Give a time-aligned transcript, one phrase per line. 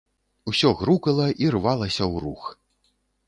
[0.51, 2.49] Усё грукала і рвалася ў рух.